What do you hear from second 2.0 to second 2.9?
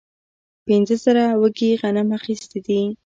اخیستي دي.